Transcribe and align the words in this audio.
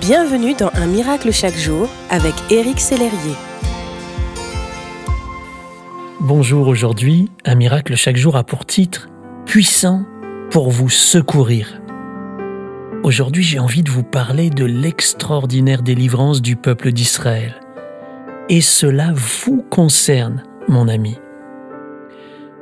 Bienvenue 0.00 0.54
dans 0.54 0.70
Un 0.74 0.86
miracle 0.86 1.32
chaque 1.32 1.56
jour 1.56 1.88
avec 2.08 2.32
Éric 2.50 2.78
Sellerier. 2.78 3.34
Bonjour 6.20 6.68
aujourd'hui, 6.68 7.32
Un 7.44 7.56
miracle 7.56 7.96
chaque 7.96 8.16
jour 8.16 8.36
a 8.36 8.44
pour 8.44 8.64
titre 8.64 9.08
Puissant 9.44 10.04
pour 10.52 10.70
vous 10.70 10.88
secourir. 10.88 11.80
Aujourd'hui 13.02 13.42
j'ai 13.42 13.58
envie 13.58 13.82
de 13.82 13.90
vous 13.90 14.04
parler 14.04 14.50
de 14.50 14.64
l'extraordinaire 14.64 15.82
délivrance 15.82 16.42
du 16.42 16.54
peuple 16.54 16.92
d'Israël. 16.92 17.60
Et 18.48 18.60
cela 18.60 19.12
vous 19.14 19.62
concerne, 19.68 20.44
mon 20.68 20.86
ami. 20.86 21.18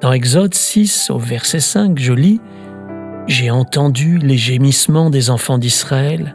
Dans 0.00 0.12
Exode 0.12 0.54
6 0.54 1.10
au 1.10 1.18
verset 1.18 1.60
5, 1.60 1.96
je 1.96 2.12
lis 2.12 2.40
J'ai 3.28 3.52
entendu 3.52 4.18
les 4.18 4.36
gémissements 4.36 5.10
des 5.10 5.30
enfants 5.30 5.58
d'Israël 5.58 6.34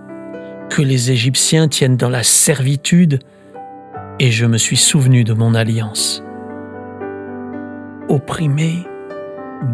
que 0.69 0.81
les 0.81 1.11
Égyptiens 1.11 1.67
tiennent 1.67 1.97
dans 1.97 2.09
la 2.09 2.23
servitude, 2.23 3.19
et 4.19 4.31
je 4.31 4.45
me 4.45 4.57
suis 4.57 4.77
souvenu 4.77 5.23
de 5.23 5.33
mon 5.33 5.55
alliance. 5.55 6.23
Opprimés, 8.07 8.85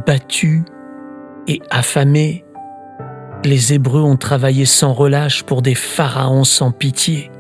battus 0.06 0.64
et 1.48 1.62
affamés, 1.70 2.46
les 3.44 3.74
Hébreux 3.74 4.02
ont 4.02 4.18
travaillé 4.18 4.66
sans 4.66 4.94
relâche 4.94 5.44
pour 5.44 5.62
des 5.62 5.76
pharaons 5.76 6.44
sans 6.44 6.72
pitié. 6.72 7.32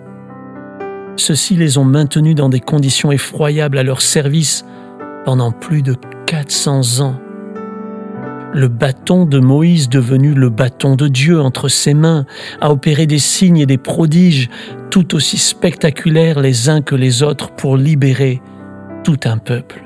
Ceux-ci 1.15 1.55
les 1.55 1.77
ont 1.77 1.85
maintenus 1.85 2.35
dans 2.35 2.49
des 2.49 2.59
conditions 2.59 3.11
effroyables 3.11 3.77
à 3.77 3.83
leur 3.83 4.01
service 4.01 4.65
pendant 5.25 5.51
plus 5.51 5.83
de 5.83 5.95
400 6.25 7.01
ans 7.01 7.19
le 8.53 8.67
bâton 8.67 9.25
de 9.25 9.39
Moïse 9.39 9.89
devenu 9.89 10.33
le 10.33 10.49
bâton 10.49 10.95
de 10.95 11.07
Dieu 11.07 11.39
entre 11.39 11.69
ses 11.69 11.93
mains, 11.93 12.25
a 12.59 12.71
opéré 12.71 13.07
des 13.07 13.19
signes 13.19 13.57
et 13.57 13.65
des 13.65 13.77
prodiges 13.77 14.49
tout 14.89 15.15
aussi 15.15 15.37
spectaculaires 15.37 16.39
les 16.39 16.69
uns 16.69 16.81
que 16.81 16.95
les 16.95 17.23
autres 17.23 17.51
pour 17.51 17.77
libérer 17.77 18.41
tout 19.03 19.19
un 19.23 19.37
peuple. 19.37 19.83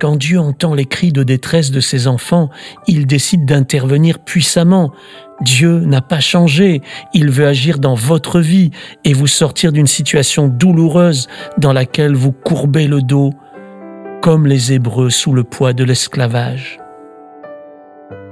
Quand 0.00 0.16
Dieu 0.16 0.38
entend 0.38 0.74
les 0.74 0.84
cris 0.84 1.10
de 1.10 1.24
détresse 1.24 1.72
de 1.72 1.80
ses 1.80 2.06
enfants, 2.06 2.50
il 2.86 3.06
décide 3.06 3.46
d'intervenir 3.46 4.20
puissamment. 4.20 4.92
Dieu 5.40 5.80
n'a 5.80 6.02
pas 6.02 6.20
changé, 6.20 6.82
il 7.14 7.30
veut 7.30 7.46
agir 7.46 7.80
dans 7.80 7.94
votre 7.94 8.38
vie 8.38 8.70
et 9.04 9.12
vous 9.12 9.26
sortir 9.26 9.72
d'une 9.72 9.88
situation 9.88 10.46
douloureuse 10.46 11.26
dans 11.56 11.72
laquelle 11.72 12.14
vous 12.14 12.32
courbez 12.32 12.86
le 12.86 13.02
dos, 13.02 13.32
comme 14.22 14.46
les 14.46 14.72
Hébreux 14.72 15.10
sous 15.10 15.32
le 15.32 15.42
poids 15.42 15.72
de 15.72 15.82
l'esclavage 15.82 16.78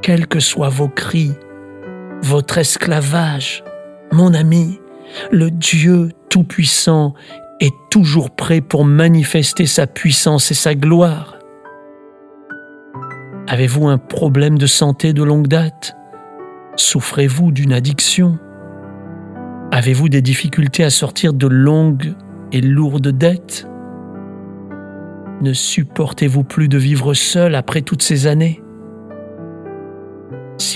quels 0.07 0.29
que 0.29 0.39
soient 0.39 0.69
vos 0.69 0.87
cris, 0.87 1.33
votre 2.23 2.59
esclavage, 2.59 3.65
mon 4.13 4.35
ami, 4.35 4.79
le 5.33 5.51
Dieu 5.51 6.11
Tout-Puissant 6.31 7.15
est 7.59 7.75
toujours 7.91 8.31
prêt 8.31 8.61
pour 8.61 8.85
manifester 8.85 9.67
sa 9.67 9.89
puissance 9.89 10.53
et 10.53 10.55
sa 10.55 10.77
gloire. 10.77 11.41
Avez-vous 13.49 13.89
un 13.89 13.99
problème 13.99 14.59
de 14.59 14.69
santé 14.69 15.13
de 15.13 15.25
longue 15.25 15.49
date? 15.49 15.97
Souffrez-vous 16.77 17.51
d'une 17.51 17.73
addiction? 17.73 18.39
Avez-vous 19.73 20.09
des 20.09 20.23
difficultés 20.23 20.85
à 20.85 20.91
sortir 20.91 21.33
de 21.33 21.49
longues 21.49 22.15
et 22.53 22.61
lourdes 22.61 23.09
dettes? 23.09 23.67
Ne 25.41 25.53
supportez-vous 25.53 26.45
plus 26.45 26.69
de 26.69 26.79
vivre 26.79 27.13
seul 27.13 27.57
après 27.57 27.83
toutes 27.83 28.03
ces 28.03 28.29
années? 28.29 28.63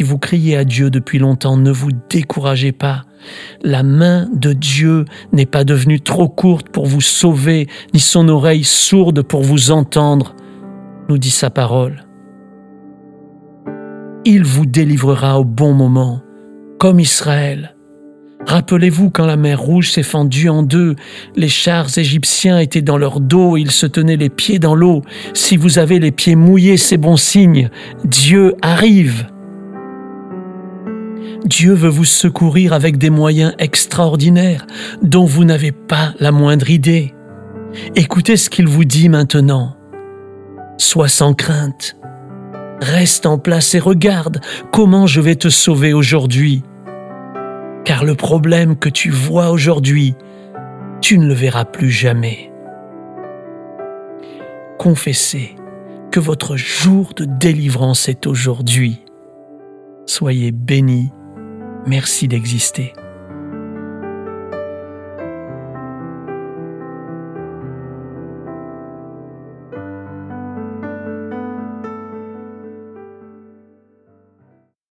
Vous 0.02 0.18
criez 0.18 0.56
à 0.56 0.64
Dieu 0.64 0.90
depuis 0.90 1.18
longtemps, 1.18 1.56
ne 1.56 1.70
vous 1.70 1.90
découragez 2.08 2.72
pas. 2.72 3.04
La 3.62 3.82
main 3.82 4.28
de 4.32 4.52
Dieu 4.52 5.04
n'est 5.32 5.46
pas 5.46 5.64
devenue 5.64 6.00
trop 6.00 6.28
courte 6.28 6.68
pour 6.68 6.86
vous 6.86 7.00
sauver, 7.00 7.68
ni 7.92 8.00
son 8.00 8.28
oreille 8.28 8.64
sourde 8.64 9.22
pour 9.22 9.42
vous 9.42 9.70
entendre, 9.70 10.34
nous 11.08 11.18
dit 11.18 11.30
sa 11.30 11.50
parole. 11.50 12.04
Il 14.24 14.44
vous 14.44 14.66
délivrera 14.66 15.40
au 15.40 15.44
bon 15.44 15.72
moment, 15.72 16.20
comme 16.78 17.00
Israël. 17.00 17.74
Rappelez-vous 18.46 19.10
quand 19.10 19.26
la 19.26 19.36
mer 19.36 19.60
Rouge 19.60 19.90
s'est 19.90 20.02
fendue 20.02 20.48
en 20.48 20.62
deux, 20.62 20.96
les 21.36 21.48
chars 21.48 21.98
égyptiens 21.98 22.58
étaient 22.58 22.82
dans 22.82 22.96
leur 22.96 23.20
dos, 23.20 23.56
ils 23.56 23.70
se 23.70 23.86
tenaient 23.86 24.16
les 24.16 24.30
pieds 24.30 24.58
dans 24.58 24.74
l'eau. 24.74 25.02
Si 25.34 25.56
vous 25.56 25.78
avez 25.78 25.98
les 25.98 26.10
pieds 26.10 26.36
mouillés, 26.36 26.78
c'est 26.78 26.96
bon 26.96 27.16
signe. 27.16 27.68
Dieu 28.04 28.54
arrive. 28.62 29.26
Dieu 31.44 31.72
veut 31.72 31.88
vous 31.88 32.04
secourir 32.04 32.72
avec 32.72 32.98
des 32.98 33.10
moyens 33.10 33.54
extraordinaires 33.58 34.66
dont 35.02 35.24
vous 35.24 35.44
n'avez 35.44 35.72
pas 35.72 36.12
la 36.20 36.32
moindre 36.32 36.70
idée. 36.70 37.14
Écoutez 37.96 38.36
ce 38.36 38.50
qu'il 38.50 38.68
vous 38.68 38.84
dit 38.84 39.08
maintenant. 39.08 39.76
Sois 40.78 41.08
sans 41.08 41.34
crainte. 41.34 41.96
Reste 42.80 43.26
en 43.26 43.38
place 43.38 43.74
et 43.74 43.78
regarde 43.78 44.40
comment 44.72 45.06
je 45.06 45.20
vais 45.20 45.36
te 45.36 45.48
sauver 45.48 45.92
aujourd'hui. 45.92 46.62
Car 47.84 48.04
le 48.04 48.14
problème 48.14 48.76
que 48.76 48.88
tu 48.88 49.10
vois 49.10 49.50
aujourd'hui, 49.50 50.14
tu 51.00 51.18
ne 51.18 51.26
le 51.26 51.34
verras 51.34 51.64
plus 51.64 51.90
jamais. 51.90 52.50
Confessez 54.78 55.56
que 56.10 56.20
votre 56.20 56.56
jour 56.56 57.12
de 57.14 57.24
délivrance 57.24 58.08
est 58.08 58.26
aujourd'hui. 58.26 59.04
Soyez 60.06 60.52
bénis 60.52 61.12
Merci 61.86 62.28
d'exister. 62.28 62.92